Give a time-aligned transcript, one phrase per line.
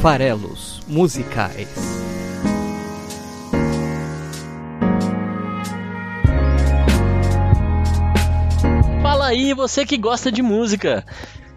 [0.00, 1.68] farelos musicais.
[9.02, 11.04] Fala aí, você que gosta de música!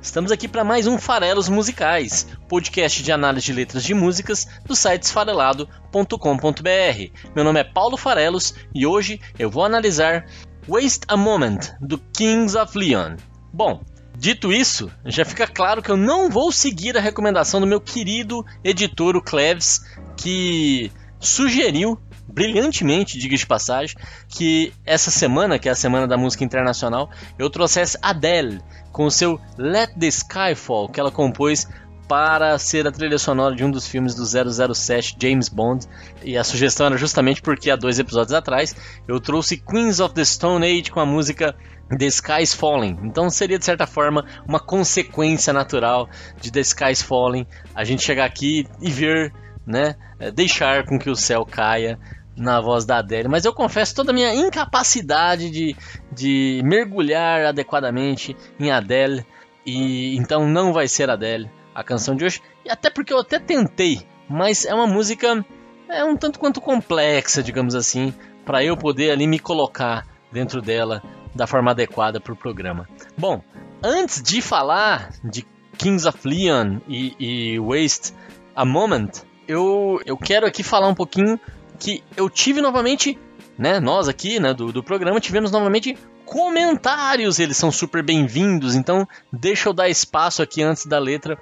[0.01, 4.75] Estamos aqui para mais um Farelos Musicais, podcast de análise de letras de músicas do
[4.75, 7.29] site esfarelado.com.br.
[7.35, 10.25] Meu nome é Paulo Farelos e hoje eu vou analisar
[10.67, 13.17] Waste a Moment do Kings of Leon.
[13.53, 13.83] Bom,
[14.17, 18.45] dito isso, já fica claro que eu não vou seguir a recomendação do meu querido
[18.63, 19.81] editor, o Cleves,
[20.15, 23.95] que sugeriu brilhantemente, diga de passagem,
[24.29, 28.61] que essa semana, que é a semana da música internacional, eu trouxesse Adele
[28.91, 31.67] com o seu Let the Sky Fall, que ela compôs
[32.07, 35.85] para ser a trilha sonora de um dos filmes do 007 James Bond.
[36.21, 38.75] E a sugestão era justamente porque há dois episódios atrás
[39.07, 41.55] eu trouxe Queens of the Stone Age com a música
[41.97, 42.97] The Sky's Falling.
[43.03, 48.25] Então seria de certa forma uma consequência natural de The Sky's Falling a gente chegar
[48.25, 49.33] aqui e ver,
[49.65, 49.95] né,
[50.33, 51.99] deixar com que o céu caia
[52.35, 55.75] na voz da Adele, mas eu confesso toda a minha incapacidade de,
[56.11, 59.25] de mergulhar adequadamente em Adele,
[59.65, 63.37] e então não vai ser Adele a canção de hoje, e até porque eu até
[63.37, 65.45] tentei, mas é uma música
[65.89, 68.13] é um tanto quanto complexa, digamos assim,
[68.45, 71.03] para eu poder ali me colocar dentro dela
[71.33, 72.87] da forma adequada para o programa.
[73.17, 73.41] Bom,
[73.83, 75.45] antes de falar de
[75.77, 78.13] Kings of Leon e, e Waste
[78.55, 79.09] a Moment,
[79.47, 81.39] eu, eu quero aqui falar um pouquinho
[81.79, 83.17] que eu tive novamente,
[83.57, 89.07] né, nós aqui, né, do, do programa, tivemos novamente comentários, eles são super bem-vindos, então
[89.33, 91.37] deixa eu dar espaço aqui antes da letra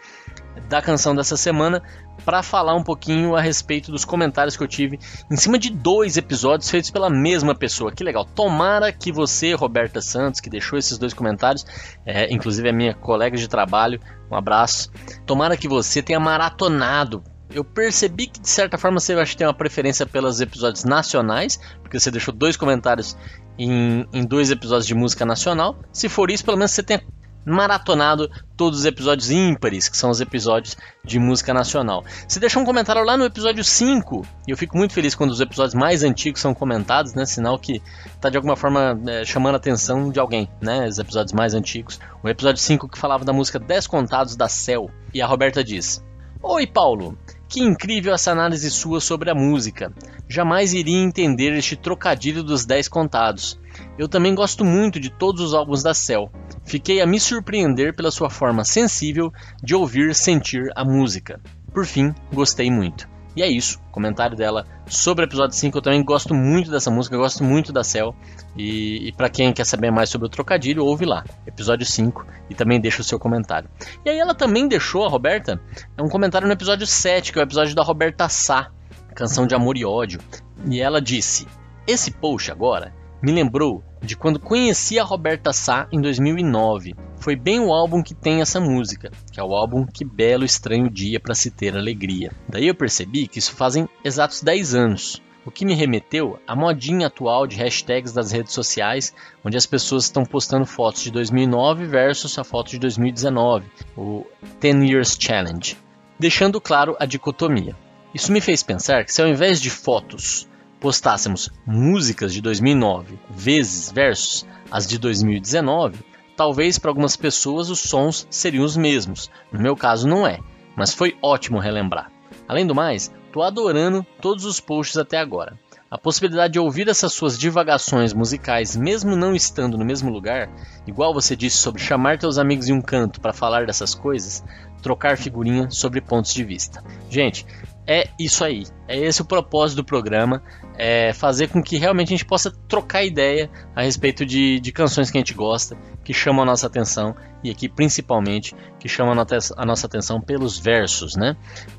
[0.69, 1.81] da canção dessa semana
[2.23, 4.99] para falar um pouquinho a respeito dos comentários que eu tive
[5.31, 7.91] em cima de dois episódios feitos pela mesma pessoa.
[7.91, 8.23] Que legal!
[8.23, 11.65] Tomara que você, Roberta Santos, que deixou esses dois comentários,
[12.05, 13.99] é, inclusive a minha colega de trabalho,
[14.31, 14.91] um abraço.
[15.25, 19.47] Tomara que você tenha maratonado eu percebi que de certa forma você acha que tem
[19.47, 23.17] uma preferência pelos episódios nacionais, porque você deixou dois comentários
[23.57, 25.79] em, em dois episódios de música nacional.
[25.91, 27.01] Se for isso, pelo menos você tenha
[27.49, 32.03] maratonado todos os episódios ímpares, que são os episódios de música nacional.
[32.27, 35.41] Você deixou um comentário lá no episódio 5, e eu fico muito feliz quando os
[35.41, 37.25] episódios mais antigos são comentados, né?
[37.25, 40.87] Sinal que está de alguma forma é, chamando a atenção de alguém, né?
[40.87, 41.99] Os episódios mais antigos.
[42.23, 44.89] O episódio 5 que falava da música 10 Contados da Cell.
[45.13, 46.03] E a Roberta diz:
[46.41, 47.17] Oi, Paulo.
[47.49, 49.91] Que incrível essa análise sua sobre a música.
[50.27, 53.59] Jamais iria entender este trocadilho dos 10 contados.
[53.99, 56.31] Eu também gosto muito de todos os álbuns da Cell.
[56.63, 59.29] Fiquei a me surpreender pela sua forma sensível
[59.61, 61.41] de ouvir sentir a música.
[61.73, 63.09] Por fim, gostei muito.
[63.35, 65.77] E é isso, comentário dela sobre o episódio 5.
[65.77, 68.15] Eu também gosto muito dessa música, gosto muito da Cell.
[68.55, 72.55] E, e para quem quer saber mais sobre o trocadilho, ouve lá, episódio 5, e
[72.55, 73.69] também deixa o seu comentário.
[74.05, 75.61] E aí ela também deixou, a Roberta,
[76.01, 78.71] um comentário no episódio 7, que é o episódio da Roberta Sá,
[79.13, 80.21] canção de amor e ódio.
[80.69, 81.45] E ela disse:
[81.85, 86.95] Esse post agora me lembrou de quando conheci a Roberta Sá em 2009.
[87.17, 90.89] Foi bem o álbum que tem essa música, que é o álbum Que Belo Estranho
[90.89, 92.31] Dia para se ter alegria.
[92.47, 95.21] Daí eu percebi que isso fazem exatos 10 anos.
[95.45, 99.13] O que me remeteu à modinha atual de hashtags das redes sociais,
[99.43, 103.65] onde as pessoas estão postando fotos de 2009 versus a foto de 2019,
[103.97, 104.25] o
[104.59, 105.77] 10 Years Challenge,
[106.17, 107.75] deixando claro a dicotomia.
[108.13, 110.48] Isso me fez pensar que se ao invés de fotos
[110.79, 115.99] postássemos músicas de 2009 vezes versus as de 2019,
[116.35, 119.29] talvez para algumas pessoas os sons seriam os mesmos.
[119.51, 120.39] No meu caso não é,
[120.75, 122.11] mas foi ótimo relembrar.
[122.47, 125.57] Além do mais, tô adorando todos os posts até agora.
[125.91, 130.47] A possibilidade de ouvir essas suas divagações musicais, mesmo não estando no mesmo lugar,
[130.85, 134.43] igual você disse sobre chamar teus amigos em um canto para falar dessas coisas,
[134.83, 136.83] trocar figurinha sobre pontos de vista.
[137.09, 137.43] Gente,
[137.89, 138.67] é isso aí.
[138.87, 140.43] É esse o propósito do programa.
[140.77, 145.09] É fazer com que realmente a gente possa trocar ideia a respeito de, de canções
[145.09, 149.65] que a gente gosta, que chamam a nossa atenção, e aqui principalmente que chamam a
[149.65, 151.35] nossa atenção pelos versos, né?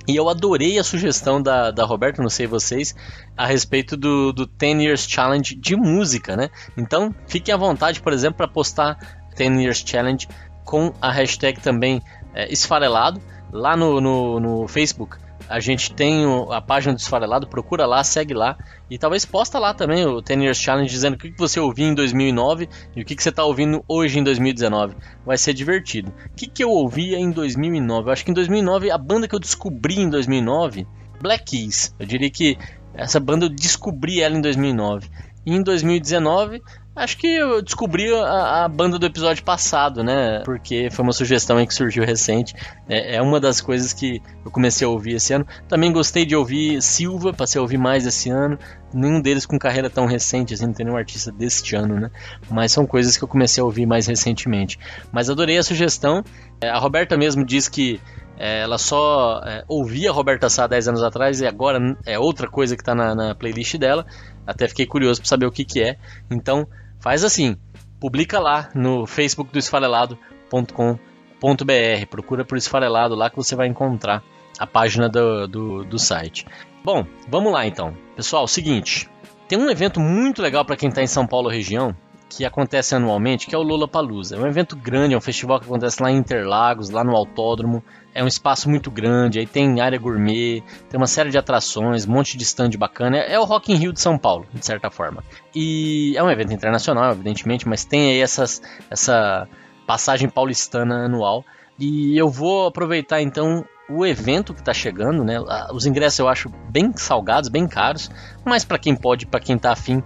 [0.07, 2.95] E eu adorei a sugestão da, da Roberta, não sei vocês,
[3.37, 6.51] a respeito do, do 10 Years Challenge de música, né?
[6.77, 8.99] Então fiquem à vontade, por exemplo, para postar
[9.37, 10.29] 10 Years Challenge
[10.65, 12.03] com a hashtag também
[12.35, 15.17] é, esfarelado lá no, no, no Facebook
[15.51, 18.57] a gente tem a página do Esfarelado, procura lá, segue lá
[18.89, 21.95] e talvez posta lá também o Ten Years Challenge dizendo o que você ouviu em
[21.95, 24.95] 2009 e o que você está ouvindo hoje em 2019.
[25.27, 26.15] Vai ser divertido.
[26.31, 28.09] O que, que eu ouvia em 2009?
[28.09, 30.87] Eu acho que em 2009 a banda que eu descobri em 2009,
[31.21, 31.97] Black Keys.
[31.99, 32.57] Eu diria que
[32.95, 35.11] essa banda eu descobri ela em 2009.
[35.45, 36.63] E em 2019
[36.95, 40.43] Acho que eu descobri a, a, banda do episódio passado, né?
[40.45, 42.55] Porque foi uma sugestão que surgiu recente.
[42.89, 45.47] É, é, uma das coisas que eu comecei a ouvir esse ano.
[45.69, 48.59] Também gostei de ouvir Silva, passei a ouvir mais esse ano.
[48.93, 52.11] Nenhum deles com carreira tão recente, assim, não tem nenhum artista deste ano, né?
[52.51, 54.77] Mas são coisas que eu comecei a ouvir mais recentemente.
[55.13, 56.25] Mas adorei a sugestão.
[56.61, 58.01] É, a Roberta mesmo diz que
[58.41, 62.75] é, ela só é, ouvia Roberta Sá 10 anos atrás e agora é outra coisa
[62.75, 64.07] que está na, na, playlist dela.
[64.47, 65.97] Até fiquei curioso para saber o que, que é.
[66.31, 66.67] Então,
[67.01, 67.57] Faz assim,
[67.99, 74.23] publica lá no Facebook do esfarelado.com.br, procura por esfarelado lá que você vai encontrar
[74.59, 76.47] a página do, do, do site.
[76.85, 77.97] Bom, vamos lá então.
[78.15, 79.09] Pessoal, seguinte,
[79.49, 81.97] tem um evento muito legal para quem está em São Paulo região,
[82.31, 84.37] que acontece anualmente, que é o Lula Palusa.
[84.37, 87.85] É um evento grande, é um festival que acontece lá em Interlagos, lá no Autódromo
[88.15, 92.13] é um espaço muito grande, aí tem área gourmet, tem uma série de atrações, um
[92.13, 93.19] monte de stand bacana.
[93.19, 95.23] É, o Rock in Rio de São Paulo, de certa forma.
[95.55, 98.61] E é um evento internacional, evidentemente, mas tem aí essas,
[98.91, 99.49] essa
[99.87, 101.45] passagem paulistana anual.
[101.79, 105.37] E eu vou aproveitar então o evento que está chegando, né?
[105.73, 108.11] Os ingressos eu acho bem salgados, bem caros,
[108.45, 110.03] mas para quem pode, para quem está afim,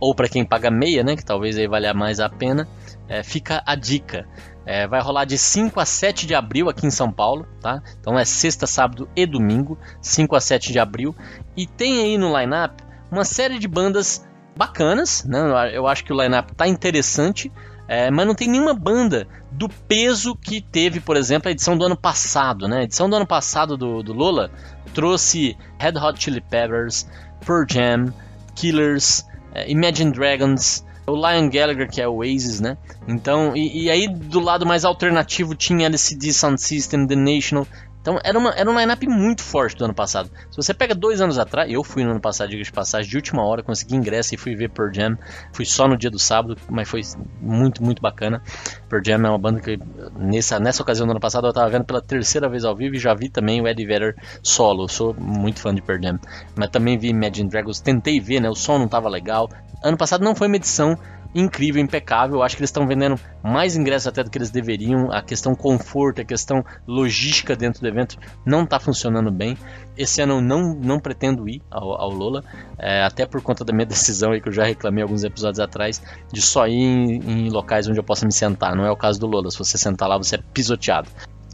[0.00, 1.16] ou para quem paga meia, né?
[1.16, 2.68] Que talvez aí valha mais a pena,
[3.08, 4.26] é, fica a dica.
[4.66, 7.82] É, vai rolar de 5 a 7 de abril aqui em São Paulo, tá?
[7.98, 11.14] Então é sexta, sábado e domingo, 5 a 7 de abril.
[11.56, 15.70] E tem aí no line-up uma série de bandas bacanas, né?
[15.72, 17.50] Eu acho que o line-up tá interessante,
[17.90, 21.84] é, mas não tem nenhuma banda do peso que teve, por exemplo, a edição do
[21.84, 22.78] ano passado, né?
[22.78, 24.48] A edição do ano passado do, do Lola
[24.94, 27.08] trouxe Red Hot Chili Peppers,
[27.44, 28.14] Pearl Jam,
[28.54, 32.76] Killers, é, Imagine Dragons, o Lion Gallagher, que é o Oasis, né?
[33.08, 37.66] Então, e, e aí do lado mais alternativo tinha LCD Sound System, The National.
[38.00, 40.30] Então era, uma, era um line-up muito forte do ano passado.
[40.50, 43.16] Se você pega dois anos atrás, eu fui no ano passado, diga de passagem, de
[43.16, 45.18] última hora, consegui ingresso e fui ver Pearl Jam.
[45.52, 47.02] Fui só no dia do sábado, mas foi
[47.40, 48.42] muito, muito bacana.
[48.88, 49.78] Pearl Jam é uma banda que
[50.16, 52.98] nessa, nessa ocasião do ano passado eu estava vendo pela terceira vez ao vivo e
[52.98, 54.84] já vi também o Eddie Vedder solo.
[54.84, 56.18] Eu sou muito fã de Pearl Jam.
[56.56, 58.48] Mas também vi Imagine Dragons, tentei ver, né?
[58.48, 59.50] O som não estava legal.
[59.82, 60.98] Ano passado não foi uma edição
[61.34, 62.36] incrível, impecável.
[62.36, 65.10] Eu acho que eles estão vendendo mais ingressos até do que eles deveriam.
[65.12, 69.56] A questão conforto, a questão logística dentro do evento não está funcionando bem.
[69.96, 72.42] Esse ano eu não, não pretendo ir ao, ao Lola,
[72.78, 76.02] é, até por conta da minha decisão aí que eu já reclamei alguns episódios atrás
[76.32, 78.74] de só ir em, em locais onde eu possa me sentar.
[78.74, 79.50] Não é o caso do Lola.
[79.50, 81.08] Se você sentar lá, você é pisoteado.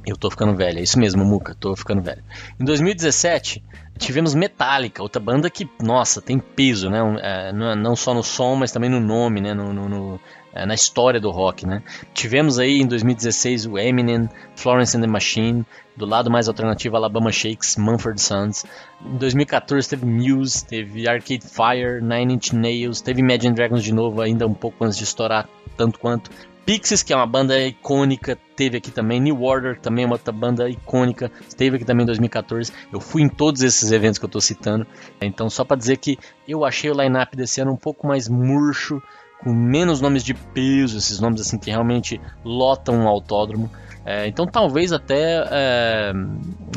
[0.07, 2.23] Eu tô ficando velho, é isso mesmo, Muca, tô ficando velho.
[2.61, 3.63] Em 2017,
[3.99, 7.01] tivemos Metallica, outra banda que, nossa, tem peso, né?
[7.21, 9.53] É, não só no som, mas também no nome, né?
[9.53, 10.21] No, no, no
[10.57, 11.83] é, na história do rock, né?
[12.15, 17.31] Tivemos aí em 2016 o Eminem, Florence and the Machine, do lado mais alternativo Alabama
[17.31, 18.65] Shakes, Mumford Sons.
[19.05, 24.23] Em 2014 teve Muse, teve Arcade Fire, Nine Inch Nails, teve Imagine Dragons de novo,
[24.23, 26.31] ainda um pouco antes de estourar tanto quanto.
[26.67, 29.21] Pixies, que é uma banda icônica, teve aqui também.
[29.21, 32.73] New Order, também é uma outra banda icônica, esteve aqui também em 2014.
[32.93, 34.85] Eu fui em todos esses eventos que eu estou citando.
[35.21, 39.01] Então, só para dizer que eu achei o line-up desse ano um pouco mais murcho,
[39.39, 43.71] com menos nomes de peso, esses nomes assim que realmente lotam um autódromo.
[44.05, 46.13] É, então, talvez até é,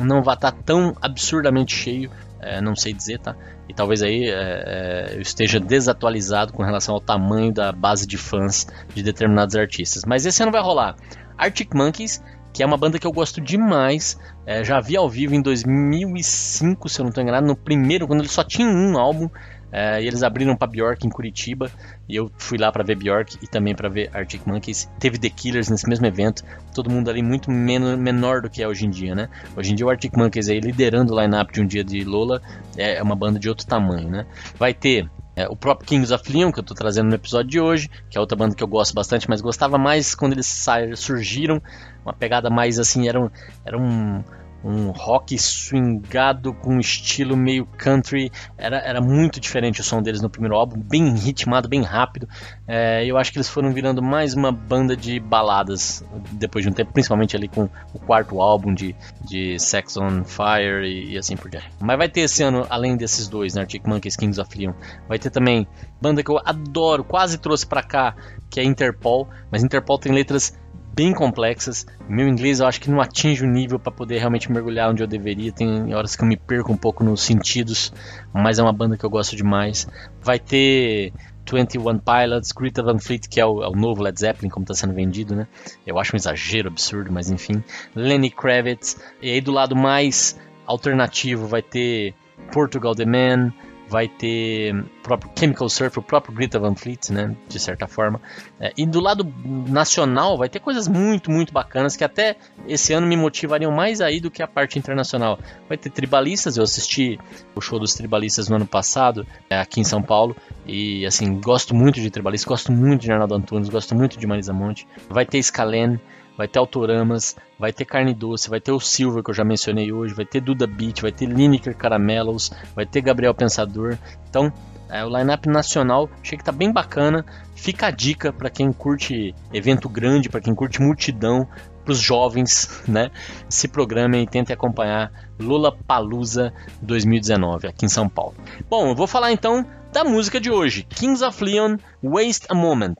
[0.04, 3.36] não vá estar tá tão absurdamente cheio, é, não sei dizer, tá?
[3.68, 8.18] E talvez aí é, é, eu esteja desatualizado com relação ao tamanho da base de
[8.18, 10.04] fãs de determinados artistas.
[10.06, 10.96] Mas esse ano vai rolar
[11.38, 14.20] Arctic Monkeys, que é uma banda que eu gosto demais.
[14.46, 18.22] É, já vi ao vivo em 2005, se eu não estou enganado, no primeiro, quando
[18.22, 19.30] ele só tinha um álbum.
[19.72, 21.72] É, e eles abriram para Bjork em Curitiba
[22.08, 24.90] e eu fui lá para ver Bjork e também para ver Arctic Monkeys.
[25.00, 28.68] Teve The Killers nesse mesmo evento, todo mundo ali muito men menor do que é
[28.68, 29.30] hoje em dia, né?
[29.56, 32.42] Hoje em dia o Arctic Monkeys aí liderando o line-up de um dia de Lola
[32.76, 34.26] é, é uma banda de outro tamanho, né?
[34.58, 35.10] Vai ter
[35.40, 38.18] é, o próprio Kings of Leon, que eu estou trazendo no episódio de hoje, que
[38.18, 41.62] é outra banda que eu gosto bastante, mas gostava mais quando eles surgiram,
[42.04, 43.30] uma pegada mais assim, era um,
[43.64, 44.22] era um,
[44.64, 48.32] um rock swingado com um estilo meio country.
[48.58, 52.28] Era, era muito diferente o som deles no primeiro álbum, bem ritmado, bem rápido.
[52.68, 56.74] É, eu acho que eles foram virando mais uma banda de baladas depois de um
[56.74, 61.36] tempo, principalmente ali com o quarto álbum de, de Sex on Fire e, e assim
[61.36, 61.70] por diante.
[61.80, 64.74] Mas vai ter esse ano, além desses dois, né, Arctic Monkeys, Kings of Leon,
[65.08, 65.68] vai ter também
[66.02, 68.16] banda que eu adoro, quase trouxe para cá,
[68.50, 70.58] que é Interpol, mas Interpol tem letras
[71.00, 71.88] bem complexas.
[72.10, 75.08] Meu inglês eu acho que não atinge o nível para poder realmente mergulhar onde eu
[75.08, 75.50] deveria.
[75.50, 77.94] Tem horas que eu me perco um pouco nos sentidos,
[78.34, 79.88] mas é uma banda que eu gosto demais.
[80.22, 81.14] Vai ter
[81.50, 84.74] 21 Pilots, Greta Van Fleet, que é o, é o novo Led Zeppelin, como está
[84.74, 85.48] sendo vendido, né?
[85.88, 87.64] Eu acho um exagero absurdo, mas enfim.
[87.96, 88.98] Lenny Kravitz.
[89.22, 90.38] E aí do lado mais
[90.68, 92.14] alternativo vai ter
[92.52, 93.54] Portugal The Man,
[93.90, 98.22] vai ter o próprio Chemical Surf, o próprio Greta Van Fleet, né, de certa forma.
[98.60, 99.26] É, e do lado
[99.68, 104.20] nacional vai ter coisas muito, muito bacanas que até esse ano me motivariam mais aí
[104.20, 105.40] do que a parte internacional.
[105.68, 107.20] Vai ter tribalistas, eu assisti
[107.56, 111.74] o show dos tribalistas no ano passado, é, aqui em São Paulo, e assim, gosto
[111.74, 114.88] muito de tribalistas, gosto muito de Arnaldo Antunes, gosto muito de Marisa Monte.
[115.10, 116.00] Vai ter Scalene,
[116.40, 119.92] vai ter Autoramas, vai ter Carne Doce, vai ter o Silver que eu já mencionei
[119.92, 123.98] hoje, vai ter Duda Beat, vai ter Lineker Caramelos, vai ter Gabriel Pensador.
[124.30, 124.50] Então,
[124.88, 127.26] é, o line-up nacional achei que tá bem bacana.
[127.56, 131.46] Fica a dica para quem curte evento grande, para quem curte multidão,
[131.84, 133.12] para os jovens, né?
[133.50, 138.36] Se programem e tentem acompanhar Lula Palusa 2019 aqui em São Paulo.
[138.70, 142.96] Bom, eu vou falar então da música de hoje, Kings of Leon, Waste a Moment.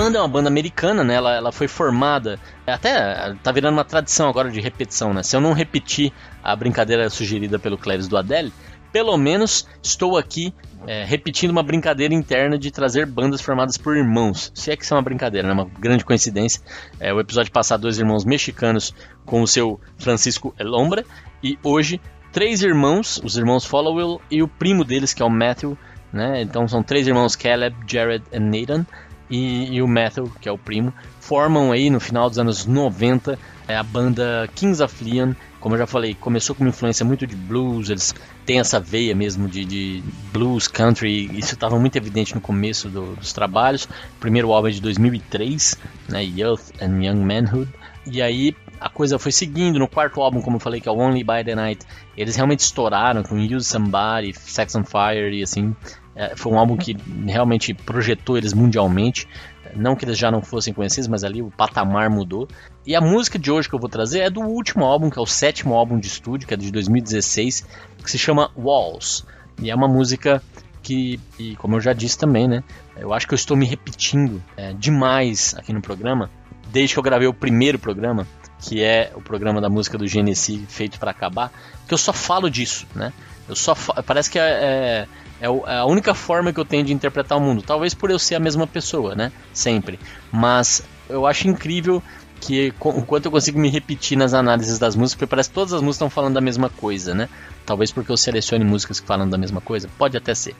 [0.00, 1.14] Banda é uma banda americana, né?
[1.14, 2.40] Ela, ela foi formada.
[2.66, 5.22] Até tá virando uma tradição agora de repetição, né?
[5.22, 6.10] Se eu não repetir
[6.42, 8.50] a brincadeira sugerida pelo Cléris do Adele,
[8.90, 10.54] pelo menos estou aqui
[10.86, 14.50] é, repetindo uma brincadeira interna de trazer bandas formadas por irmãos.
[14.54, 15.52] Se é que isso é uma brincadeira, né?
[15.52, 16.62] Uma grande coincidência.
[16.98, 18.94] É, o episódio passado, dois irmãos mexicanos
[19.26, 21.04] com o seu Francisco El Hombre.
[21.42, 22.00] E hoje,
[22.32, 25.76] três irmãos, os irmãos Followell e o primo deles, que é o Matthew.
[26.10, 26.40] Né?
[26.40, 28.86] Então são três irmãos, Caleb, Jared e Nathan
[29.30, 33.38] e, e o Metal, que é o primo, formam aí no final dos anos 90
[33.68, 35.32] é, a banda Kings of Leon.
[35.60, 39.14] Como eu já falei, começou com uma influência muito de blues, eles têm essa veia
[39.14, 43.86] mesmo de, de blues, country, isso estava muito evidente no começo do, dos trabalhos.
[44.18, 47.68] Primeiro álbum é de 2003, né, Youth and Young Manhood.
[48.06, 49.78] E aí a coisa foi seguindo.
[49.78, 52.60] No quarto álbum, como eu falei, que é o Only by the Night, eles realmente
[52.60, 55.76] estouraram com Use Somebody, Sex on Fire e assim.
[56.16, 56.96] É, foi um álbum que
[57.26, 59.28] realmente projetou eles mundialmente.
[59.76, 62.48] Não que eles já não fossem conhecidos, mas ali o patamar mudou.
[62.84, 65.22] E a música de hoje que eu vou trazer é do último álbum, que é
[65.22, 67.66] o sétimo álbum de estúdio, que é de 2016,
[68.02, 69.24] que se chama Walls.
[69.62, 70.42] E é uma música
[70.82, 72.64] que, e como eu já disse também, né?
[72.96, 76.30] Eu acho que eu estou me repetindo é, demais aqui no programa,
[76.72, 78.26] desde que eu gravei o primeiro programa,
[78.60, 81.52] que é o programa da música do Genesi feito para acabar,
[81.86, 83.12] que eu só falo disso, né?
[83.48, 83.74] Eu só
[84.06, 85.08] parece que é, é,
[85.40, 87.62] é, é, a única forma que eu tenho de interpretar o mundo.
[87.62, 89.32] Talvez por eu ser a mesma pessoa, né?
[89.52, 89.98] Sempre.
[90.30, 92.02] Mas eu acho incrível
[92.40, 95.72] que o quanto eu consigo me repetir nas análises das músicas, porque parece que todas
[95.72, 97.28] as músicas estão falando da mesma coisa, né?
[97.66, 100.54] Talvez porque eu selecione músicas que falam da mesma coisa, pode até ser.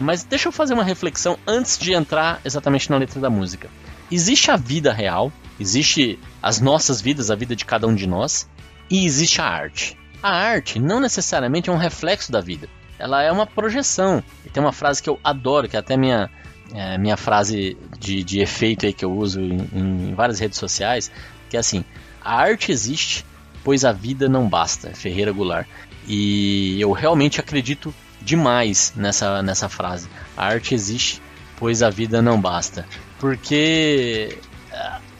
[0.00, 3.68] Mas deixa eu fazer uma reflexão antes de entrar exatamente na letra da música.
[4.10, 8.48] Existe a vida real, existe as nossas vidas, a vida de cada um de nós,
[8.90, 9.96] e existe a arte.
[10.22, 14.22] A arte não necessariamente é um reflexo da vida, ela é uma projeção.
[14.44, 16.28] E tem uma frase que eu adoro, que é até minha,
[16.74, 21.10] é, minha frase de, de efeito aí que eu uso em, em várias redes sociais,
[21.48, 21.84] que é assim:
[22.20, 23.24] a arte existe,
[23.62, 24.90] pois a vida não basta.
[24.90, 25.68] Ferreira Goulart.
[26.06, 30.08] E eu realmente acredito demais nessa, nessa frase.
[30.36, 31.22] A arte existe,
[31.58, 32.86] pois a vida não basta
[33.18, 34.38] porque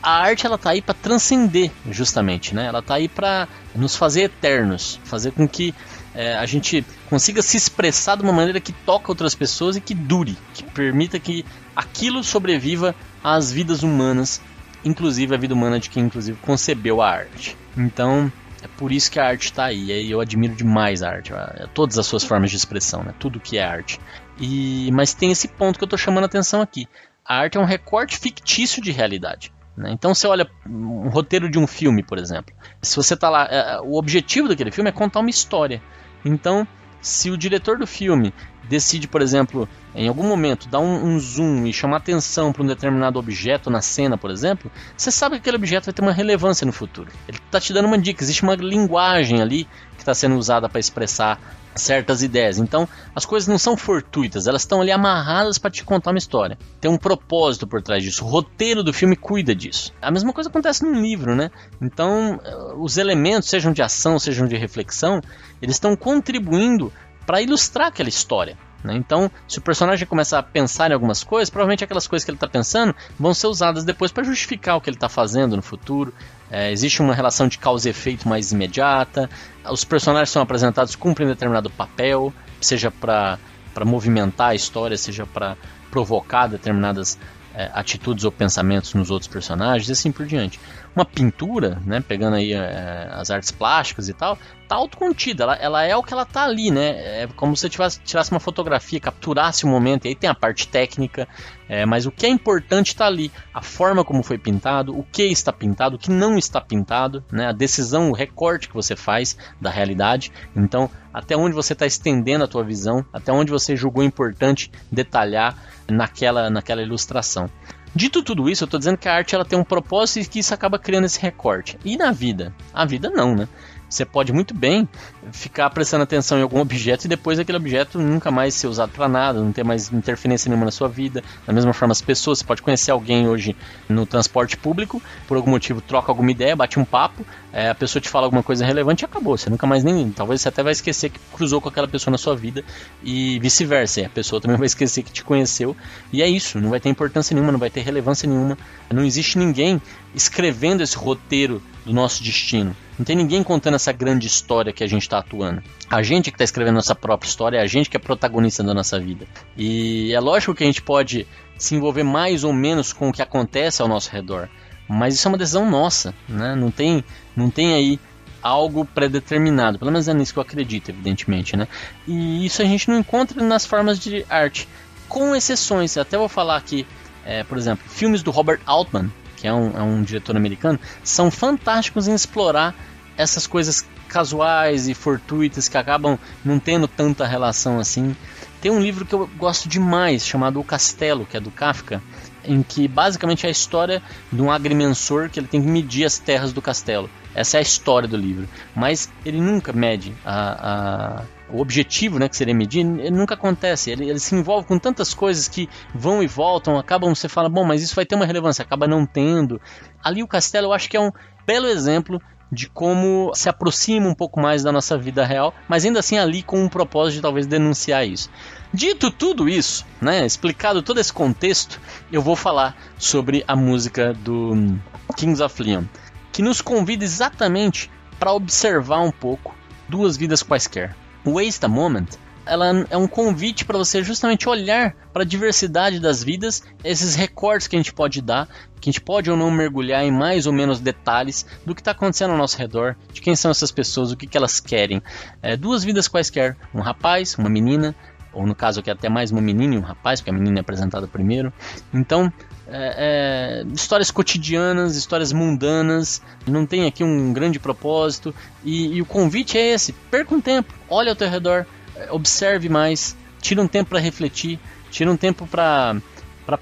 [0.03, 2.67] a arte ela tá aí para transcender justamente, né?
[2.67, 5.75] Ela tá aí para nos fazer eternos, fazer com que
[6.15, 9.95] é, a gente consiga se expressar de uma maneira que toca outras pessoas e que
[9.95, 14.41] dure, que permita que aquilo sobreviva às vidas humanas,
[14.85, 17.57] inclusive a vida humana de quem inclusive concebeu a arte.
[17.77, 19.91] Então é por isso que a arte está aí.
[19.91, 21.33] E eu admiro demais a arte,
[21.75, 23.13] todas as suas formas de expressão, né?
[23.19, 24.01] Tudo que é arte.
[24.39, 26.89] E mas tem esse ponto que eu estou chamando a atenção aqui
[27.29, 29.53] a arte é um recorte fictício de realidade.
[29.77, 29.91] Né?
[29.93, 32.55] Então você olha um roteiro de um filme, por exemplo.
[32.81, 35.83] Se você está lá, é, o objetivo daquele filme é contar uma história.
[36.25, 36.67] Então,
[37.03, 38.33] se o diretor do filme
[38.67, 42.67] decide, por exemplo, em algum momento dar um, um zoom e chamar atenção para um
[42.67, 46.65] determinado objeto na cena, por exemplo, você sabe que aquele objeto vai ter uma relevância
[46.65, 47.11] no futuro.
[47.29, 49.65] Ele está te dando uma dica, existe uma linguagem ali
[49.97, 51.39] que está sendo usada para expressar
[51.79, 52.59] certas ideias.
[52.59, 56.59] Então, as coisas não são fortuitas, elas estão ali amarradas para te contar uma história.
[56.81, 58.25] Tem um propósito por trás disso.
[58.25, 59.93] O roteiro do filme cuida disso.
[60.01, 61.51] A mesma coisa acontece num livro, né?
[61.81, 65.21] Então, eh, os elementos, sejam de ação, sejam de reflexão,
[65.63, 66.93] eles estão contribuindo
[67.27, 68.57] para ilustrar aquela história.
[68.83, 68.97] Né?
[68.97, 72.37] Então, se o personagem começar a pensar em algumas coisas, provavelmente aquelas coisas que ele
[72.37, 76.15] está pensando vão ser usadas depois para justificar o que ele está fazendo no futuro.
[76.51, 79.29] É, existe uma relação de causa e efeito mais imediata.
[79.71, 83.39] Os personagens são apresentados cumprem determinado papel, seja para
[83.85, 85.57] movimentar a história, seja para
[85.91, 87.19] provocar determinadas
[87.55, 90.61] é, atitudes ou pensamentos nos outros personagens e assim por diante.
[90.95, 94.39] Uma pintura, né, pegando aí é, as artes plásticas e tal,
[94.69, 97.23] tá autocontida, ela, ela é o que ela tá ali, né?
[97.23, 100.35] É como se você tivesse, tirasse uma fotografia, capturasse o momento, e aí tem a
[100.35, 101.27] parte técnica,
[101.69, 105.25] é, mas o que é importante está ali, a forma como foi pintado, o que
[105.25, 107.49] está pintado, o que não está pintado, né?
[107.49, 110.31] A decisão, o recorte que você faz da realidade.
[110.55, 115.57] Então, até onde você está estendendo a tua visão, até onde você julgou importante detalhar
[115.89, 117.51] naquela, naquela ilustração.
[117.95, 120.39] Dito tudo isso, eu estou dizendo que a arte ela tem um propósito e que
[120.41, 121.79] isso acaba criando esse recorte.
[121.85, 122.55] E na vida?
[122.73, 123.49] A vida não, né?
[123.89, 124.87] Você pode muito bem
[125.33, 129.09] ficar prestando atenção em algum objeto e depois aquele objeto nunca mais ser usado para
[129.09, 131.23] nada, não ter mais interferência nenhuma na sua vida.
[131.47, 133.57] Da mesma forma, as pessoas, você pode conhecer alguém hoje
[133.89, 138.01] no transporte público, por algum motivo troca alguma ideia, bate um papo, é, a pessoa
[138.01, 139.37] te fala alguma coisa relevante e acabou.
[139.37, 140.11] Você nunca mais nem.
[140.11, 142.63] Talvez você até vai esquecer que cruzou com aquela pessoa na sua vida
[143.03, 144.03] e vice-versa.
[144.05, 145.75] A pessoa também vai esquecer que te conheceu.
[146.13, 148.59] E é isso, não vai ter importância nenhuma, não vai ter relevância nenhuma.
[148.93, 149.81] Não existe ninguém
[150.15, 152.77] escrevendo esse roteiro do nosso destino.
[152.99, 155.63] Não tem ninguém contando essa grande história que a gente está atuando.
[155.89, 158.75] A gente que está escrevendo nossa própria história, é a gente que é protagonista da
[158.75, 159.27] nossa vida.
[159.57, 161.27] E é lógico que a gente pode
[161.57, 164.51] se envolver mais ou menos com o que acontece ao nosso redor.
[164.87, 166.55] Mas isso é uma decisão nossa, né?
[166.55, 167.03] Não tem,
[167.35, 167.99] não tem aí
[168.43, 169.79] algo predeterminado.
[169.79, 171.67] Pelo menos é nisso que eu acredito, evidentemente, né?
[172.07, 174.69] E isso a gente não encontra nas formas de arte,
[175.09, 175.97] com exceções.
[175.97, 176.87] Até vou falar aqui,
[177.25, 181.31] é, por exemplo, filmes do Robert Altman, que é um, é um diretor americano, são
[181.31, 182.75] fantásticos em explorar
[183.17, 188.17] essas coisas casuais e fortuitas que acabam não tendo tanta relação assim.
[188.61, 192.03] Tem um livro que eu gosto demais chamado O Castelo, que é do Kafka,
[192.45, 194.03] em que basicamente é a história
[194.33, 197.09] de um agrimensor que ele tem que medir as terras do castelo.
[197.35, 198.49] Essa é a história do livro.
[198.75, 203.91] Mas ele nunca mede a, a o objetivo, né, que seria medir, nunca acontece.
[203.91, 207.65] Ele, ele, se envolve com tantas coisas que vão e voltam, acabam, você fala, bom,
[207.65, 209.61] mas isso vai ter uma relevância, acaba não tendo.
[210.03, 211.11] Ali o Castelo eu acho que é um
[211.47, 216.01] belo exemplo de como se aproxima um pouco mais da nossa vida real, mas ainda
[216.01, 218.31] assim ali com um propósito de talvez denunciar isso.
[218.73, 224.79] Dito tudo isso, né, explicado todo esse contexto, eu vou falar sobre a música do
[225.17, 225.85] Kings of Leon,
[226.33, 229.55] que nos convida exatamente para observar um pouco
[229.89, 230.95] duas vidas quaisquer.
[231.35, 232.07] Waste a Moment
[232.49, 237.69] ela é um convite para você justamente olhar para a diversidade das vidas, esses recortes
[237.69, 238.49] que a gente pode dar,
[238.81, 241.91] que a gente pode ou não mergulhar em mais ou menos detalhes do que está
[241.91, 245.03] acontecendo ao nosso redor, de quem são essas pessoas, o que, que elas querem.
[245.43, 247.95] É, duas vidas quaisquer, um rapaz, uma menina,
[248.33, 250.63] ou no caso aqui até mais uma menina e um rapaz, porque a menina é
[250.63, 251.53] apresentada primeiro.
[251.93, 252.33] Então,
[252.71, 258.35] é, é, histórias cotidianas, histórias mundanas, não tem aqui um grande propósito.
[258.65, 261.67] E, e o convite é esse: perca um tempo, olhe ao teu redor,
[262.11, 264.59] observe mais, tira um tempo para refletir,
[264.91, 266.01] tira um tempo para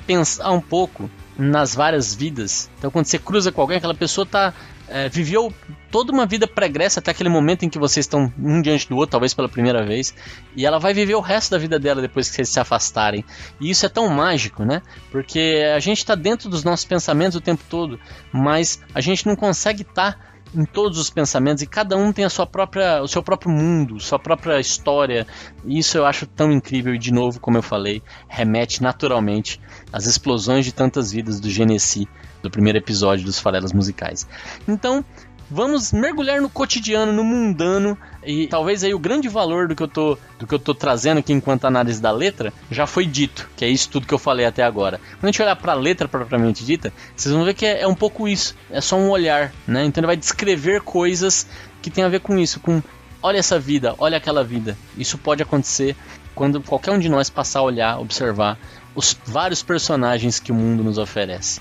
[0.07, 2.71] pensar um pouco nas várias vidas.
[2.79, 4.55] Então, quando você cruza com alguém, aquela pessoa tá,
[4.89, 5.53] é, viveu
[5.91, 9.13] toda uma vida pregressa até aquele momento em que vocês estão um diante do outro,
[9.13, 10.15] talvez pela primeira vez,
[10.55, 13.25] e ela vai viver o resto da vida dela depois que vocês se afastarem.
[13.61, 14.83] E isso é tão mágico, né?
[15.11, 17.99] Porque a gente está dentro dos nossos pensamentos o tempo todo,
[18.33, 20.13] mas a gente não consegue estar.
[20.15, 23.51] Tá em todos os pensamentos e cada um tem a sua própria, o seu próprio
[23.51, 25.27] mundo, sua própria história.
[25.65, 29.61] Isso eu acho tão incrível e de novo, como eu falei, remete naturalmente
[29.93, 32.09] às explosões de tantas vidas do Genesi,
[32.43, 34.27] do primeiro episódio dos Farelas Musicais.
[34.67, 35.05] Então,
[35.51, 39.89] vamos mergulhar no cotidiano, no mundano e talvez aí o grande valor do que eu
[39.89, 43.65] tô, do que eu tô trazendo aqui enquanto análise da letra já foi dito, que
[43.65, 45.01] é isso tudo que eu falei até agora.
[45.13, 47.87] Quando a gente olhar para a letra propriamente dita, vocês vão ver que é, é,
[47.87, 49.85] um pouco isso, é só um olhar, né?
[49.85, 51.47] Então ele vai descrever coisas
[51.81, 52.83] que tem a ver com isso, com
[53.23, 54.77] olha essa vida, olha aquela vida.
[54.97, 55.97] Isso pode acontecer
[56.35, 58.59] quando qualquer um de nós passar a olhar, observar
[58.95, 61.61] os vários personagens que o mundo nos oferece.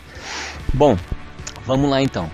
[0.74, 0.98] Bom,
[1.66, 2.30] vamos lá então.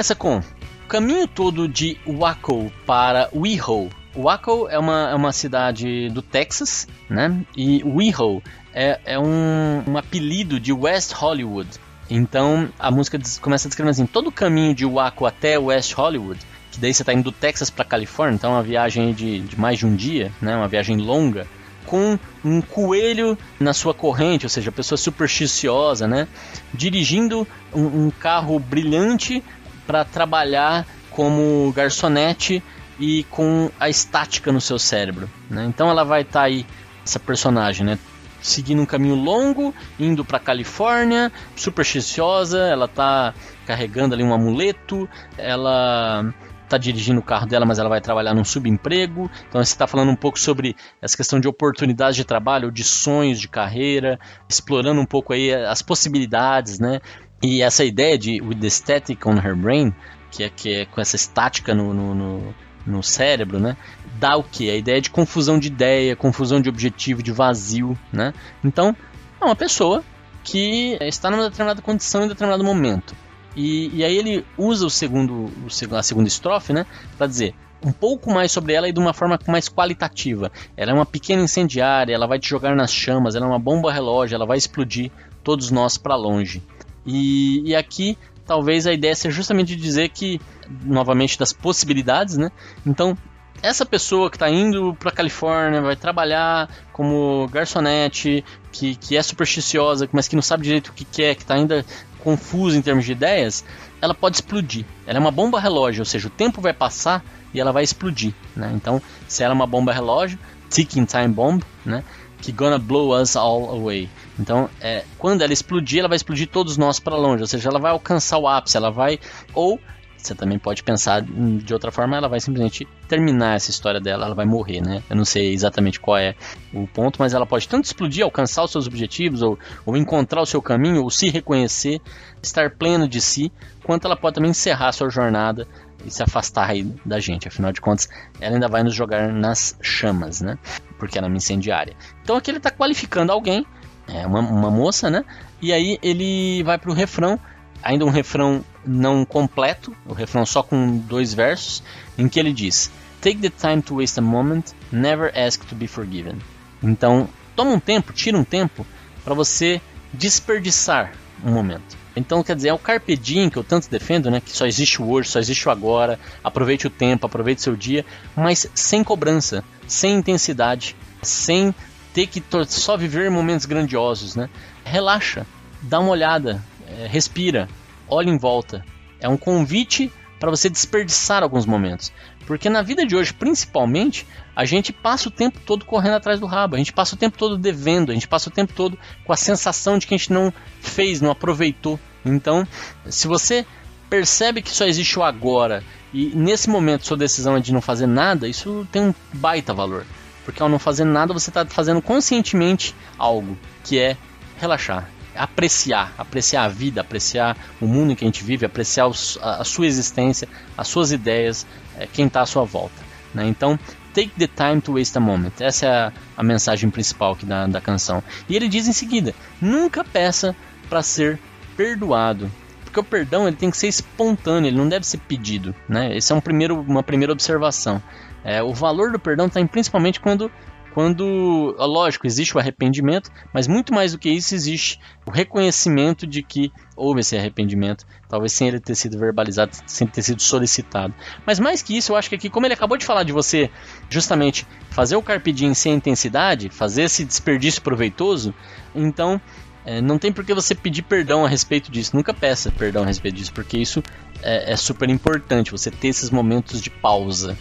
[0.00, 3.90] Começa com o caminho todo de Waco para WeHo.
[4.16, 7.44] Waco é uma, é uma cidade do Texas, né?
[7.54, 11.68] E WeHo é, é um, um apelido de West Hollywood.
[12.08, 16.40] Então a música começa descrevendo assim: todo o caminho de Waco até West Hollywood
[16.72, 19.60] que daí você está indo do Texas para Califórnia, então é uma viagem de, de
[19.60, 20.56] mais de um dia, né?
[20.56, 21.46] Uma viagem longa
[21.90, 26.28] com um coelho na sua corrente, ou seja, pessoa supersticiosa, né?
[26.72, 29.42] Dirigindo um, um carro brilhante
[29.90, 32.62] para trabalhar como garçonete
[32.96, 35.28] e com a estática no seu cérebro.
[35.50, 35.64] Né?
[35.64, 36.64] Então ela vai estar tá aí,
[37.04, 37.98] essa personagem, né?
[38.40, 43.34] seguindo um caminho longo, indo para Califórnia, supersticiosa, ela tá
[43.66, 46.32] carregando ali um amuleto, ela
[46.68, 49.28] tá dirigindo o carro dela, mas ela vai trabalhar num subemprego.
[49.48, 53.40] Então você está falando um pouco sobre essa questão de oportunidades de trabalho, de sonhos
[53.40, 57.00] de carreira, explorando um pouco aí as possibilidades, né?
[57.42, 59.94] E essa ideia de with the static on her brain,
[60.30, 62.54] que é, que é com essa estática no, no, no,
[62.86, 63.76] no cérebro, né?
[64.18, 64.70] Dá o que?
[64.70, 68.34] A ideia de confusão de ideia, confusão de objetivo, de vazio, né?
[68.62, 68.94] Então,
[69.40, 70.04] é uma pessoa
[70.44, 73.14] que está numa determinada condição em determinado momento.
[73.56, 76.86] E, e aí ele usa o segundo, o, a segunda estrofe, né?
[77.16, 80.52] Para dizer um pouco mais sobre ela e de uma forma mais qualitativa.
[80.76, 83.90] Ela é uma pequena incendiária, ela vai te jogar nas chamas, ela é uma bomba
[83.92, 85.10] relógio, ela vai explodir
[85.42, 86.62] todos nós para longe.
[87.06, 90.40] E, e aqui talvez a ideia seja justamente dizer que,
[90.84, 92.50] novamente, das possibilidades, né?
[92.84, 93.16] Então,
[93.62, 100.08] essa pessoa que está indo para Califórnia, vai trabalhar como garçonete, que, que é supersticiosa,
[100.12, 101.84] mas que não sabe direito o que quer, que está ainda
[102.18, 103.64] confusa em termos de ideias,
[104.00, 104.84] ela pode explodir.
[105.06, 108.34] Ela é uma bomba relógio, ou seja, o tempo vai passar e ela vai explodir.
[108.56, 108.70] Né?
[108.74, 112.04] Então, se ela é uma bomba relógio, ticking time bomb, né?
[112.40, 114.08] Que gonna blow us all away.
[114.38, 117.78] Então, é, quando ela explodir, ela vai explodir todos nós para longe, ou seja, ela
[117.78, 119.18] vai alcançar o ápice, ela vai
[119.54, 119.78] ou
[120.22, 124.34] você também pode pensar de outra forma, ela vai simplesmente terminar essa história dela, ela
[124.34, 125.02] vai morrer, né?
[125.08, 126.34] Eu não sei exatamente qual é
[126.74, 130.46] o ponto, mas ela pode tanto explodir, alcançar os seus objetivos, ou, ou encontrar o
[130.46, 132.00] seu caminho, ou se reconhecer,
[132.42, 133.50] estar pleno de si,
[133.82, 135.66] quanto ela pode também encerrar a sua jornada
[136.04, 137.48] e se afastar aí da gente.
[137.48, 138.08] Afinal de contas,
[138.40, 140.58] ela ainda vai nos jogar nas chamas, né?
[140.98, 141.94] Porque ela é uma incendiária.
[142.22, 143.66] Então aqui ele está qualificando alguém,
[144.08, 145.24] é uma, uma moça, né?
[145.60, 147.38] E aí ele vai para o refrão
[147.82, 151.82] ainda um refrão não completo, o refrão só com dois versos,
[152.16, 155.86] em que ele diz: Take the time to waste a moment, never ask to be
[155.86, 156.38] forgiven.
[156.82, 158.86] Então, toma um tempo, tira um tempo
[159.24, 159.80] para você
[160.12, 161.12] desperdiçar
[161.44, 161.99] um momento.
[162.16, 164.40] Então, quer dizer, é o carpe diem que eu tanto defendo, né?
[164.40, 166.18] Que só existe o hoje, só existe o agora.
[166.42, 168.04] Aproveite o tempo, aproveite seu dia,
[168.36, 171.74] mas sem cobrança, sem intensidade, sem
[172.12, 174.48] ter que só viver momentos grandiosos, né?
[174.84, 175.46] Relaxa,
[175.82, 177.68] dá uma olhada, é, respira,
[178.08, 178.84] olha em volta.
[179.20, 182.12] É um convite para você desperdiçar alguns momentos.
[182.46, 184.26] Porque na vida de hoje, principalmente,
[184.56, 187.38] a gente passa o tempo todo correndo atrás do rabo, a gente passa o tempo
[187.38, 190.32] todo devendo, a gente passa o tempo todo com a sensação de que a gente
[190.32, 191.98] não fez, não aproveitou.
[192.24, 192.66] Então,
[193.06, 193.64] se você
[194.08, 198.06] percebe que só existe o agora e nesse momento sua decisão é de não fazer
[198.06, 200.04] nada, isso tem um baita valor.
[200.44, 204.16] Porque ao não fazer nada, você está fazendo conscientemente algo, que é
[204.58, 205.08] relaxar,
[205.42, 209.62] apreciar, apreciar a vida, apreciar o mundo em que a gente vive, apreciar os, a,
[209.62, 213.02] a, sua existência, as suas ideias, é, quem está à sua volta.
[213.34, 213.46] Né?
[213.46, 213.78] Então,
[214.12, 215.52] take the time to waste a moment.
[215.60, 218.22] Essa é a, a mensagem principal aqui da, da canção.
[218.48, 220.54] E ele diz em seguida: nunca peça
[220.88, 221.38] para ser
[221.76, 222.50] perdoado.
[222.84, 225.74] Porque o perdão ele tem que ser espontâneo, ele não deve ser pedido.
[225.88, 226.16] Né?
[226.16, 228.02] Essa é um primeiro, uma primeira observação.
[228.42, 230.50] É, o valor do perdão está principalmente quando
[230.92, 236.42] quando, lógico, existe o arrependimento, mas muito mais do que isso existe o reconhecimento de
[236.42, 241.14] que houve esse arrependimento, talvez sem ele ter sido verbalizado, sem ter sido solicitado.
[241.46, 243.70] Mas mais que isso, eu acho que aqui, como ele acabou de falar de você,
[244.08, 248.52] justamente fazer o carpe diem sem intensidade, fazer esse desperdício proveitoso,
[248.94, 249.40] então
[249.84, 252.14] é, não tem por que você pedir perdão a respeito disso.
[252.14, 254.02] Nunca peça perdão a respeito disso, porque isso
[254.42, 257.56] é, é super importante, você ter esses momentos de pausa.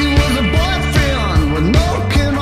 [0.00, 2.39] She was a boyfriend with no chemistry.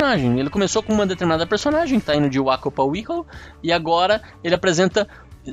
[0.00, 0.40] Personagem.
[0.40, 3.24] Ele começou com uma determinada personagem, que tá indo de Wacko pra Wickle,
[3.62, 5.06] e agora ele apresenta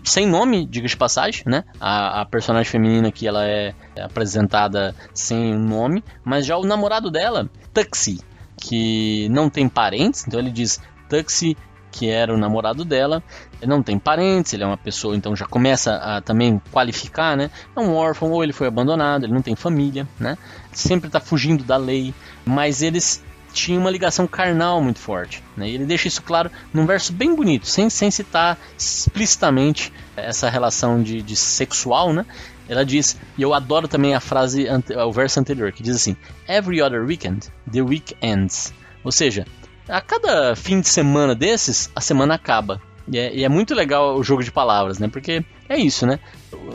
[0.04, 1.64] sem nome, diga de passagem, né?
[1.80, 7.50] A, a, personagem feminina aqui ela é apresentada sem nome, mas já o namorado dela,
[7.74, 8.20] Tuxi,
[8.58, 11.56] que não tem parentes, então ele diz Tuxi
[11.90, 13.24] que era o namorado dela,
[13.60, 17.50] ele não tem parentes, ele é uma pessoa, então já começa a também qualificar, né?
[17.76, 20.38] É um órfão ou ele foi abandonado, ele não tem família, né?
[20.72, 22.14] Sempre está fugindo da lei,
[22.46, 23.24] mas eles
[23.58, 25.70] tinham uma ligação carnal muito forte, né?
[25.70, 31.02] E ele deixa isso claro num verso bem bonito, sem, sem citar explicitamente essa relação
[31.02, 32.26] de, de sexual, né?
[32.70, 34.68] Ela diz, e eu adoro também a frase,
[35.06, 36.18] o verso anterior, que diz assim:
[36.48, 38.74] Every other weekend, the week ends.
[39.04, 39.46] Ou seja,
[39.88, 42.82] a cada fim de semana desses, a semana acaba.
[43.10, 45.08] E é, e é, muito legal o jogo de palavras, né?
[45.08, 46.20] Porque é isso, né?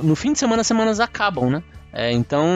[0.02, 1.62] No fim de semana, as semanas acabam, né?
[1.92, 2.48] É, então,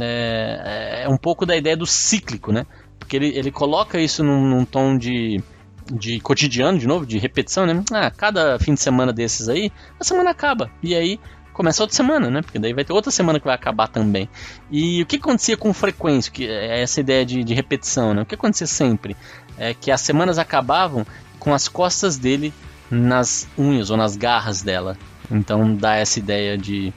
[0.00, 2.64] é, é, um pouco da ideia do cíclico, né?
[3.08, 5.42] Porque ele, ele coloca isso num, num tom de,
[5.90, 7.82] de cotidiano, de novo, de repetição, né?
[7.90, 10.70] Ah, cada fim de semana desses aí, a semana acaba.
[10.82, 11.18] E aí
[11.54, 12.42] começa outra semana, né?
[12.42, 14.28] Porque daí vai ter outra semana que vai acabar também.
[14.70, 18.20] E o que acontecia com frequência, que é essa ideia de, de repetição, né?
[18.22, 19.16] O que acontecia sempre?
[19.58, 21.04] é que as semanas acabavam
[21.38, 22.54] com as costas dele
[22.90, 24.96] nas unhas ou nas garras dela.
[25.30, 26.92] Então dá essa ideia de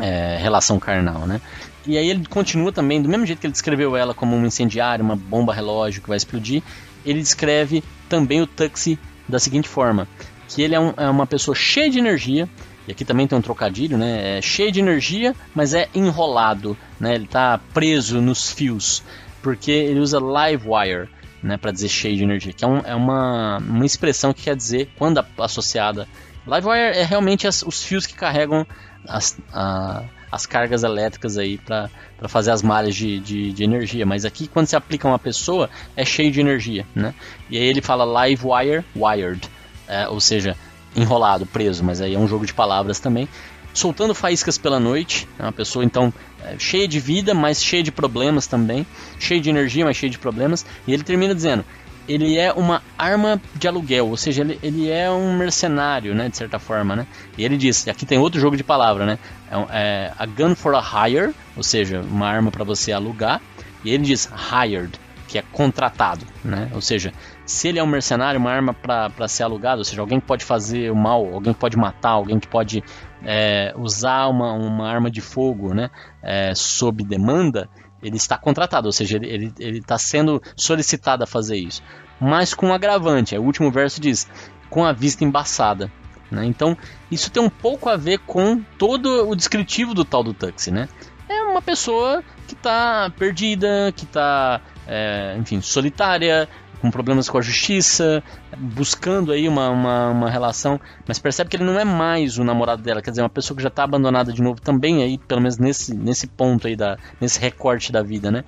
[0.00, 1.40] é, relação carnal, né?
[1.86, 5.04] E aí ele continua também, do mesmo jeito que ele descreveu ela como um incendiário,
[5.04, 6.62] uma bomba relógio que vai explodir,
[7.04, 10.08] ele descreve também o Tuxi da seguinte forma,
[10.48, 12.48] que ele é, um, é uma pessoa cheia de energia,
[12.86, 14.38] e aqui também tem um trocadilho, né?
[14.38, 17.14] É cheio de energia, mas é enrolado, né?
[17.14, 19.02] Ele está preso nos fios,
[19.42, 21.08] porque ele usa live wire,
[21.42, 24.56] né, para dizer cheio de energia, que é, um, é, uma, uma expressão que quer
[24.56, 26.08] dizer, quando associada.
[26.46, 28.66] Livewire é realmente as, os fios que carregam
[29.08, 31.90] as, a, as cargas elétricas aí para
[32.28, 34.06] fazer as malhas de, de, de, energia.
[34.06, 36.86] Mas aqui, quando se aplica uma pessoa, é cheio de energia.
[36.94, 37.14] Né?
[37.50, 39.40] E aí ele fala live wire, wired,
[39.88, 40.56] é, ou seja,
[40.94, 43.28] enrolado, preso, mas aí é um jogo de palavras também
[43.76, 45.28] soltando faíscas pela noite.
[45.38, 48.86] É uma pessoa então é, cheia de vida, mas cheia de problemas também,
[49.18, 50.64] cheia de energia, mas cheia de problemas.
[50.86, 51.64] E ele termina dizendo:
[52.08, 56.36] ele é uma arma de aluguel, ou seja, ele, ele é um mercenário, né, de
[56.36, 57.06] certa forma, né?
[57.36, 59.18] E ele diz, aqui tem outro jogo de palavra, né?
[59.50, 63.40] É, é a gun for a hire, ou seja, uma arma para você alugar.
[63.84, 66.70] E ele diz hired, que é contratado, né?
[66.72, 67.12] Ou seja,
[67.44, 70.44] se ele é um mercenário, uma arma para ser alugada, ou seja, alguém que pode
[70.44, 72.82] fazer o mal, alguém que pode matar, alguém que pode
[73.24, 75.90] é, usar uma, uma arma de fogo né,
[76.22, 77.68] é, sob demanda,
[78.02, 81.82] ele está contratado, ou seja, ele está sendo solicitado a fazer isso.
[82.20, 84.28] Mas com um agravante, o último verso diz,
[84.70, 85.90] com a vista embaçada.
[86.30, 86.44] Né?
[86.44, 86.76] Então,
[87.10, 90.88] isso tem um pouco a ver com todo o descritivo do tal do Tuxi, né?
[91.28, 96.48] É uma pessoa que está perdida, que está, é, enfim, solitária,
[96.86, 98.22] com problemas com a justiça,
[98.56, 102.82] buscando aí uma, uma, uma, relação, mas percebe que ele não é mais o namorado
[102.82, 105.58] dela, quer dizer, uma pessoa que já está abandonada de novo também aí, pelo menos
[105.58, 108.44] nesse, nesse ponto aí, da, nesse recorte da vida, né?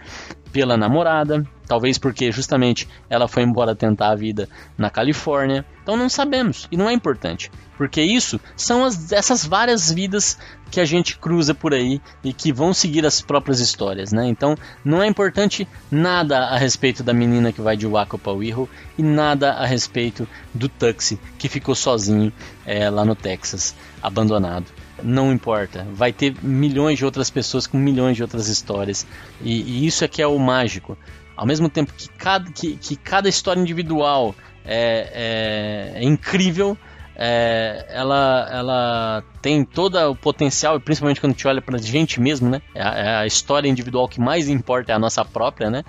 [0.52, 6.08] Pela namorada, talvez porque justamente ela foi embora tentar a vida na Califórnia, então não
[6.08, 10.38] sabemos, e não é importante, porque isso são as, essas várias vidas
[10.70, 14.26] que a gente cruza por aí e que vão seguir as próprias histórias, né?
[14.26, 18.68] Então não é importante nada a respeito da menina que vai de Waco para Wirral
[18.98, 22.32] e nada a respeito do Tuxi que ficou sozinho
[22.66, 24.66] é, lá no Texas, abandonado.
[25.02, 29.06] Não importa, vai ter milhões de outras pessoas com milhões de outras histórias
[29.40, 30.98] e, e isso é que é o mágico.
[31.38, 36.76] Ao mesmo tempo que cada, que, que cada história individual é, é, é incrível,
[37.14, 41.80] é, ela, ela tem todo o potencial, e principalmente quando a gente olha para a
[41.80, 42.60] gente mesmo, né?
[42.74, 45.84] É a, é a, história individual que mais importa é a nossa própria, né?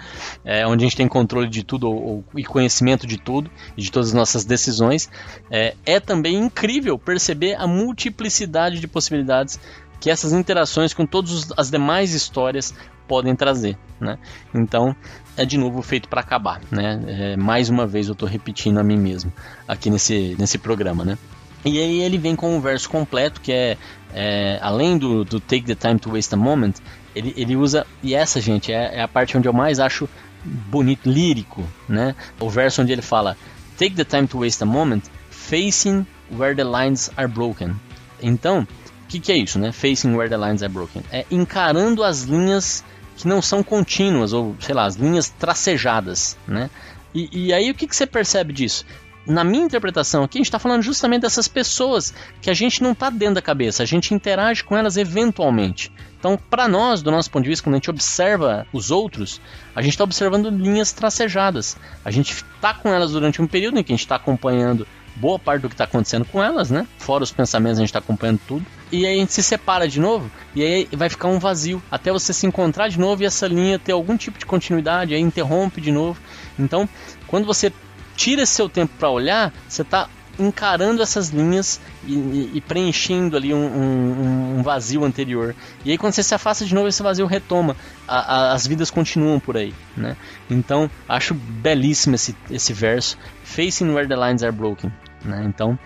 [0.45, 3.91] É onde a gente tem controle de tudo ou, e conhecimento de tudo e de
[3.91, 5.09] todas as nossas decisões.
[5.49, 9.59] É, é também incrível perceber a multiplicidade de possibilidades
[9.99, 12.73] que essas interações com todas as demais histórias
[13.09, 14.19] podem trazer, né?
[14.53, 14.95] Então
[15.35, 17.01] é de novo feito para acabar, né?
[17.07, 19.33] É, mais uma vez eu estou repetindo a mim mesmo
[19.67, 21.17] aqui nesse, nesse programa, né?
[21.65, 23.77] E aí ele vem com um verso completo que é,
[24.13, 26.73] é além do, do, Take the Time to Waste a Moment,
[27.15, 30.07] ele, ele usa e essa gente é, é a parte onde eu mais acho
[30.45, 32.15] bonito, lírico, né?
[32.39, 33.35] O verso onde ele fala
[33.77, 37.75] Take the time to waste a moment, facing where the lines are broken.
[38.21, 38.67] Então,
[39.03, 39.71] o que, que é isso, né?
[39.71, 41.01] Facing where the lines are broken.
[41.09, 42.83] É encarando as linhas
[43.19, 46.69] que não são contínuas, ou sei lá, as linhas tracejadas, né?
[47.13, 48.85] E, e aí o que, que você percebe disso?
[49.27, 52.93] na minha interpretação aqui, a gente está falando justamente dessas pessoas que a gente não
[52.93, 55.91] está dentro da cabeça, a gente interage com elas eventualmente.
[56.17, 59.39] Então, para nós, do nosso ponto de vista, quando a gente observa os outros,
[59.75, 61.77] a gente está observando linhas tracejadas.
[62.03, 64.87] A gente está com elas durante um período em que a gente está acompanhando
[65.19, 66.87] boa parte do que está acontecendo com elas, né?
[66.97, 68.65] Fora os pensamentos, a gente está acompanhando tudo.
[68.91, 72.11] E aí a gente se separa de novo, e aí vai ficar um vazio, até
[72.11, 75.81] você se encontrar de novo e essa linha ter algum tipo de continuidade, aí interrompe
[75.81, 76.19] de novo.
[76.57, 76.87] Então,
[77.27, 77.71] quando você
[78.15, 83.35] tira esse seu tempo para olhar, você está encarando essas linhas e, e, e preenchendo
[83.35, 85.53] ali um, um, um, vazio anterior.
[85.83, 87.75] E aí quando você se afasta de novo, esse vazio retoma.
[88.07, 90.15] A, a, as vidas continuam por aí, né?
[90.49, 93.17] Então, acho belíssimo esse, esse verso.
[93.43, 94.91] Facing where the lines are broken.
[95.23, 95.43] Né?
[95.45, 95.77] Então,